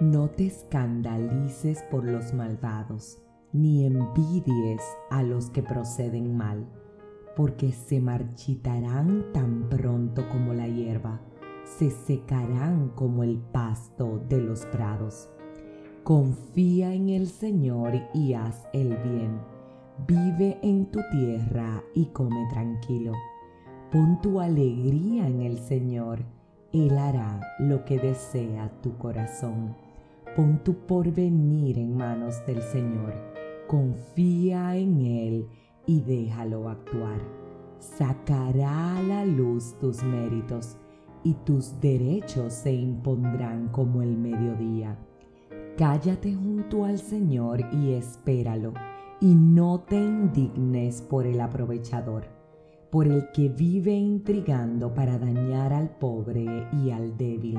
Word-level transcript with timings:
No 0.00 0.30
te 0.30 0.46
escandalices 0.46 1.82
por 1.90 2.04
los 2.04 2.32
malvados, 2.32 3.20
ni 3.52 3.84
envidies 3.84 4.80
a 5.10 5.24
los 5.24 5.50
que 5.50 5.60
proceden 5.60 6.36
mal, 6.36 6.68
porque 7.34 7.72
se 7.72 8.00
marchitarán 8.00 9.24
tan 9.32 9.68
pronto 9.68 10.28
como 10.28 10.54
la 10.54 10.68
hierba, 10.68 11.20
se 11.64 11.90
secarán 11.90 12.90
como 12.90 13.24
el 13.24 13.38
pasto 13.38 14.20
de 14.28 14.40
los 14.40 14.66
prados. 14.66 15.30
Confía 16.04 16.94
en 16.94 17.08
el 17.08 17.26
Señor 17.26 17.92
y 18.14 18.34
haz 18.34 18.68
el 18.72 18.96
bien. 18.98 19.40
Vive 20.06 20.60
en 20.62 20.92
tu 20.92 21.00
tierra 21.10 21.82
y 21.92 22.06
come 22.06 22.46
tranquilo. 22.50 23.14
Pon 23.90 24.20
tu 24.20 24.38
alegría 24.38 25.26
en 25.26 25.42
el 25.42 25.58
Señor. 25.58 26.24
Él 26.72 26.96
hará 26.96 27.40
lo 27.58 27.84
que 27.84 27.98
desea 27.98 28.70
tu 28.80 28.96
corazón. 28.96 29.87
Pon 30.38 30.62
tu 30.62 30.72
porvenir 30.86 31.80
en 31.80 31.96
manos 31.96 32.46
del 32.46 32.62
Señor. 32.62 33.12
Confía 33.66 34.76
en 34.76 35.00
Él 35.00 35.48
y 35.84 36.00
déjalo 36.00 36.68
actuar. 36.68 37.20
Sacará 37.80 38.98
a 38.98 39.02
la 39.02 39.24
luz 39.24 39.74
tus 39.80 40.00
méritos 40.04 40.76
y 41.24 41.34
tus 41.34 41.80
derechos 41.80 42.52
se 42.52 42.72
impondrán 42.72 43.70
como 43.70 44.00
el 44.00 44.16
mediodía. 44.16 44.96
Cállate 45.76 46.32
junto 46.36 46.84
al 46.84 47.00
Señor 47.00 47.58
y 47.72 47.94
espéralo, 47.94 48.74
y 49.20 49.34
no 49.34 49.80
te 49.80 49.96
indignes 49.96 51.02
por 51.02 51.26
el 51.26 51.40
aprovechador, 51.40 52.28
por 52.92 53.08
el 53.08 53.32
que 53.32 53.48
vive 53.48 53.94
intrigando 53.94 54.94
para 54.94 55.18
dañar 55.18 55.72
al 55.72 55.90
pobre 55.98 56.68
y 56.74 56.92
al 56.92 57.16
débil. 57.16 57.58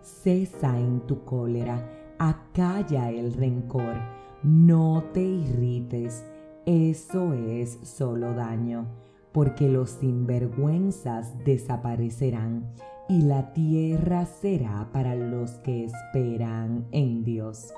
Cesa 0.00 0.78
en 0.78 1.00
tu 1.00 1.22
cólera, 1.24 2.03
acalla 2.18 3.10
el 3.10 3.34
rencor, 3.34 3.94
no 4.42 5.04
te 5.12 5.22
irrites, 5.22 6.24
eso 6.66 7.32
es 7.34 7.78
solo 7.82 8.34
daño, 8.34 8.86
porque 9.32 9.68
los 9.68 9.90
sinvergüenzas 9.90 11.44
desaparecerán 11.44 12.72
y 13.08 13.22
la 13.22 13.52
tierra 13.52 14.26
será 14.26 14.88
para 14.92 15.14
los 15.14 15.52
que 15.58 15.84
esperan 15.84 16.86
en 16.92 17.24
Dios. 17.24 17.72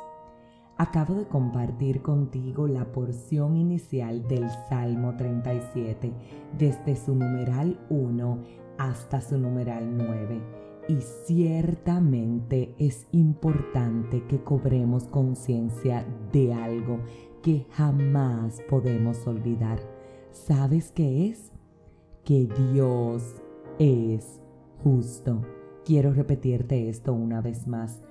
Acabo 0.78 1.14
de 1.14 1.26
compartir 1.26 2.02
contigo 2.02 2.68
la 2.68 2.92
porción 2.92 3.56
inicial 3.56 4.28
del 4.28 4.46
Salmo 4.68 5.16
37, 5.16 6.12
desde 6.58 6.96
su 6.96 7.14
numeral 7.14 7.80
1 7.88 8.38
hasta 8.76 9.22
su 9.22 9.38
numeral 9.38 9.96
9. 9.96 10.65
Y 10.88 11.00
ciertamente 11.00 12.74
es 12.78 13.08
importante 13.10 14.24
que 14.28 14.42
cobremos 14.44 15.08
conciencia 15.08 16.06
de 16.32 16.54
algo 16.54 17.00
que 17.42 17.66
jamás 17.70 18.62
podemos 18.68 19.26
olvidar. 19.26 19.80
¿Sabes 20.30 20.92
qué 20.92 21.28
es? 21.28 21.50
Que 22.24 22.48
Dios 22.72 23.42
es 23.78 24.40
justo. 24.82 25.42
Quiero 25.84 26.12
repetirte 26.12 26.88
esto 26.88 27.12
una 27.12 27.40
vez 27.40 27.66
más. 27.66 28.02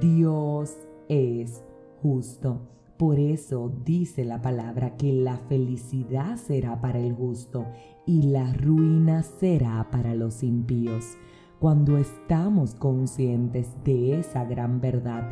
Dios 0.00 0.76
es 1.08 1.62
justo. 2.02 2.68
Por 2.96 3.18
eso 3.18 3.72
dice 3.84 4.24
la 4.24 4.40
palabra 4.40 4.96
que 4.96 5.12
la 5.12 5.38
felicidad 5.38 6.36
será 6.36 6.80
para 6.80 7.00
el 7.00 7.12
justo 7.12 7.66
y 8.06 8.22
la 8.22 8.52
ruina 8.52 9.22
será 9.22 9.88
para 9.90 10.14
los 10.14 10.42
impíos. 10.42 11.16
Cuando 11.60 11.96
estamos 11.98 12.74
conscientes 12.74 13.68
de 13.84 14.18
esa 14.20 14.44
gran 14.44 14.80
verdad, 14.80 15.22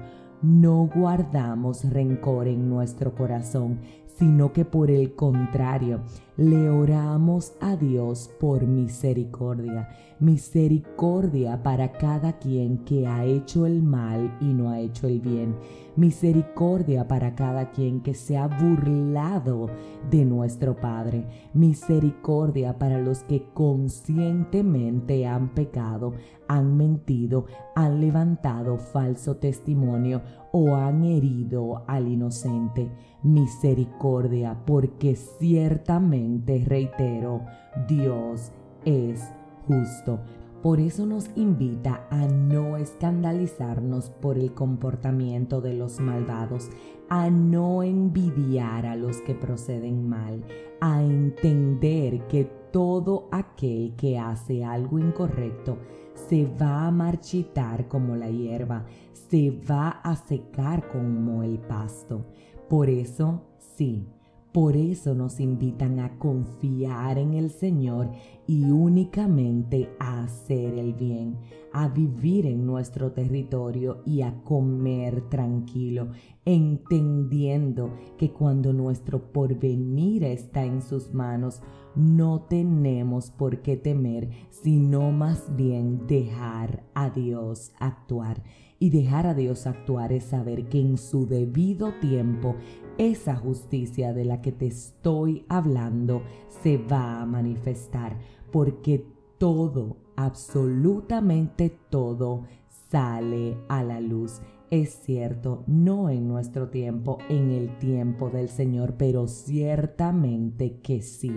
no 0.43 0.91
guardamos 0.93 1.89
rencor 1.89 2.49
en 2.49 2.69
nuestro 2.69 3.15
corazón, 3.15 3.79
sino 4.19 4.53
que 4.53 4.65
por 4.65 4.91
el 4.91 5.15
contrario, 5.15 6.01
le 6.37 6.71
oramos 6.71 7.55
a 7.61 7.77
Dios 7.77 8.31
por 8.41 8.67
misericordia, 8.67 9.89
misericordia 10.19 11.63
para 11.63 11.93
cada 11.93 12.39
quien 12.39 12.79
que 12.85 13.07
ha 13.07 13.25
hecho 13.25 13.67
el 13.67 13.83
mal 13.83 14.37
y 14.41 14.55
no 14.55 14.71
ha 14.71 14.81
hecho 14.81 15.07
el 15.07 15.21
bien, 15.21 15.57
misericordia 15.97 17.07
para 17.07 17.35
cada 17.35 17.71
quien 17.71 18.01
que 18.01 18.15
se 18.15 18.39
ha 18.39 18.47
burlado 18.49 19.69
de 20.11 20.25
nuestro 20.25 20.77
Padre, 20.77 21.27
misericordia 21.53 22.79
para 22.79 22.99
los 22.99 23.25
que 23.25 23.45
conscientemente 23.53 25.27
han 25.27 25.51
pecado, 25.51 26.15
han 26.49 26.77
mentido, 26.77 27.47
han 27.75 28.01
levantado 28.01 28.79
falso 28.79 29.37
testimonio 29.37 30.23
o 30.53 30.75
han 30.75 31.05
herido 31.05 31.85
al 31.87 32.09
inocente. 32.09 32.91
Misericordia, 33.23 34.57
porque 34.67 35.15
ciertamente, 35.15 36.65
reitero, 36.67 37.43
Dios 37.89 38.53
es 38.85 39.23
justo. 39.67 40.21
Por 40.63 40.79
eso 40.79 41.07
nos 41.07 41.29
invita 41.35 42.07
a 42.11 42.27
no 42.27 42.77
escandalizarnos 42.77 44.11
por 44.11 44.39
el 44.39 44.55
comportamiento 44.55 45.61
de 45.61 45.75
los 45.75 45.99
malvados, 45.99 46.71
a 47.09 47.31
no 47.31 47.83
envidiar 47.83 48.87
a 48.87 48.95
los 48.95 49.17
que 49.23 49.35
proceden 49.35 50.09
mal, 50.09 50.45
a 50.81 51.03
entender 51.03 52.29
que 52.29 52.45
todo 52.73 53.29
aquel 53.33 53.95
que 53.97 54.19
hace 54.19 54.65
algo 54.65 54.99
incorrecto 55.01 55.79
se 56.15 56.47
va 56.47 56.87
a 56.87 56.91
marchitar 56.91 57.89
como 57.89 58.15
la 58.17 58.31
hierba, 58.31 58.87
se 59.33 59.51
va 59.51 59.89
a 59.89 60.15
secar 60.15 60.87
como 60.89 61.43
el 61.43 61.59
pasto. 61.59 62.27
Por 62.69 62.91
eso, 62.91 63.41
sí, 63.57 64.07
por 64.53 64.77
eso 64.77 65.15
nos 65.15 65.41
invitan 65.41 66.01
a 66.01 66.19
confiar 66.19 67.17
en 67.17 67.33
el 67.33 67.49
Señor 67.49 68.11
y 68.47 68.71
únicamente 68.71 69.91
a 69.99 70.25
hacer 70.25 70.75
el 70.75 70.95
bien, 70.95 71.37
a 71.73 71.89
vivir 71.89 72.47
en 72.47 72.67
nuestro 72.67 73.13
territorio 73.13 74.03
y 74.05 74.23
a 74.23 74.43
comer 74.43 75.29
tranquilo, 75.29 76.11
entendiendo 76.45 77.95
que 78.19 78.33
cuando 78.33 78.73
nuestro 78.73 79.33
porvenir 79.33 80.25
está 80.25 80.65
en 80.65 80.83
sus 80.83 81.15
manos, 81.15 81.63
no 81.95 82.43
tenemos 82.43 83.31
por 83.31 83.63
qué 83.63 83.77
temer, 83.77 84.31
sino 84.51 85.13
más 85.13 85.55
bien 85.57 86.07
dejar 86.07 86.85
a 86.95 87.11
Dios 87.11 87.73
actuar. 87.79 88.43
Y 88.79 88.91
dejar 88.91 89.29
a 89.29 89.35
Dios 89.35 89.69
actuar 89.69 90.13
es 90.13 90.25
saber 90.25 90.69
que 90.69 90.81
en 90.81 90.99
su 90.99 91.29
debido 91.29 91.93
tiempo 92.01 92.57
esa 92.99 93.37
justicia 93.37 94.13
de 94.13 94.25
la 94.25 94.43
que 94.43 94.51
te 94.51 94.67
estoy 94.67 95.45
hablando 95.49 96.23
se 96.63 96.79
va 96.79 97.21
a 97.21 97.27
manifestar, 97.27 98.19
porque 98.53 99.05
todo, 99.39 99.97
absolutamente 100.15 101.71
todo, 101.91 102.45
sale 102.91 103.57
a 103.69 103.83
la 103.83 104.01
luz. 104.01 104.41
Es 104.71 104.91
cierto, 104.91 105.65
no 105.67 106.09
en 106.11 106.29
nuestro 106.29 106.69
tiempo, 106.69 107.19
en 107.29 107.51
el 107.51 107.79
tiempo 107.79 108.31
del 108.31 108.49
Señor, 108.49 108.95
pero 108.97 109.27
ciertamente 109.27 110.79
que 110.81 111.03
sí. 111.03 111.33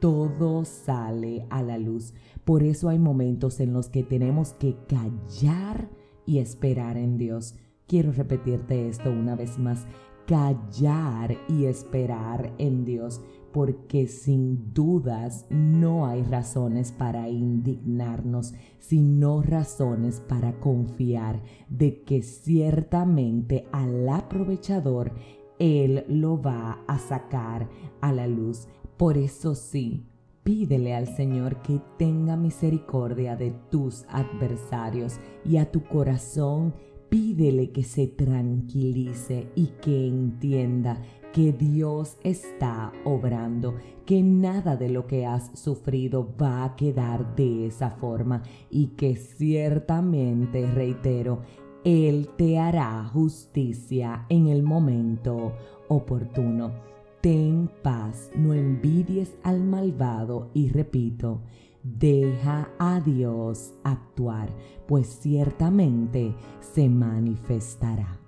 Todo 0.00 0.64
sale 0.64 1.46
a 1.50 1.62
la 1.62 1.78
luz. 1.78 2.14
Por 2.44 2.62
eso 2.62 2.88
hay 2.88 2.98
momentos 2.98 3.60
en 3.60 3.72
los 3.72 3.88
que 3.88 4.02
tenemos 4.02 4.54
que 4.54 4.76
callar 4.88 5.88
y 6.26 6.38
esperar 6.38 6.96
en 6.96 7.18
Dios. 7.18 7.54
Quiero 7.86 8.12
repetirte 8.12 8.88
esto 8.88 9.10
una 9.10 9.36
vez 9.36 9.58
más 9.58 9.86
callar 10.30 11.36
y 11.48 11.64
esperar 11.64 12.52
en 12.58 12.84
Dios, 12.84 13.20
porque 13.52 14.06
sin 14.06 14.72
dudas 14.72 15.46
no 15.50 16.06
hay 16.06 16.22
razones 16.22 16.92
para 16.92 17.28
indignarnos, 17.28 18.54
sino 18.78 19.42
razones 19.42 20.20
para 20.20 20.58
confiar 20.60 21.42
de 21.68 22.02
que 22.02 22.22
ciertamente 22.22 23.66
al 23.72 24.08
aprovechador 24.08 25.12
Él 25.58 26.04
lo 26.08 26.40
va 26.40 26.82
a 26.86 26.98
sacar 26.98 27.68
a 28.00 28.12
la 28.12 28.26
luz. 28.26 28.68
Por 28.96 29.16
eso 29.16 29.54
sí, 29.54 30.06
Pídele 30.42 30.94
al 30.94 31.06
Señor 31.06 31.60
que 31.60 31.80
tenga 31.98 32.34
misericordia 32.34 33.36
de 33.36 33.50
tus 33.70 34.06
adversarios 34.08 35.20
y 35.44 35.58
a 35.58 35.70
tu 35.70 35.84
corazón 35.84 36.72
Pídele 37.10 37.72
que 37.72 37.82
se 37.82 38.06
tranquilice 38.06 39.48
y 39.56 39.66
que 39.82 40.06
entienda 40.06 41.02
que 41.32 41.52
Dios 41.52 42.16
está 42.24 42.92
obrando, 43.04 43.76
que 44.04 44.22
nada 44.22 44.76
de 44.76 44.88
lo 44.88 45.06
que 45.06 45.26
has 45.26 45.50
sufrido 45.58 46.34
va 46.40 46.64
a 46.64 46.76
quedar 46.76 47.36
de 47.36 47.66
esa 47.66 47.90
forma 47.90 48.42
y 48.70 48.88
que 48.88 49.16
ciertamente, 49.16 50.66
reitero, 50.66 51.42
Él 51.84 52.28
te 52.36 52.58
hará 52.58 53.04
justicia 53.04 54.26
en 54.28 54.48
el 54.48 54.62
momento 54.62 55.52
oportuno. 55.88 56.72
Ten 57.20 57.70
paz, 57.82 58.30
no 58.34 58.54
envidies 58.54 59.36
al 59.42 59.62
malvado 59.62 60.50
y 60.54 60.68
repito, 60.70 61.42
Deja 61.82 62.68
a 62.78 63.00
Dios 63.00 63.72
actuar, 63.84 64.50
pues 64.86 65.06
ciertamente 65.22 66.34
se 66.60 66.90
manifestará. 66.90 68.19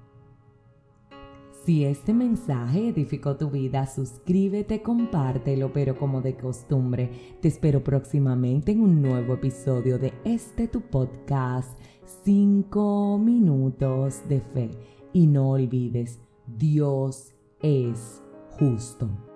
Si 1.65 1.85
este 1.85 2.13
mensaje 2.13 2.89
edificó 2.89 3.37
tu 3.37 3.49
vida, 3.49 3.87
suscríbete, 3.87 4.83
compártelo, 4.83 5.73
pero 5.73 5.97
como 5.97 6.21
de 6.21 6.35
costumbre, 6.35 7.11
te 7.41 7.47
espero 7.47 7.85
próximamente 7.85 8.73
en 8.73 8.81
un 8.81 9.01
nuevo 9.01 9.35
episodio 9.35 9.97
de 9.97 10.13
este 10.25 10.67
tu 10.67 10.81
podcast, 10.81 11.79
5 12.25 13.17
minutos 13.19 14.29
de 14.29 14.41
fe. 14.41 14.71
Y 15.13 15.29
no 15.29 15.51
olvides, 15.51 16.19
Dios 16.49 17.33
es 17.61 18.21
justo. 18.59 19.32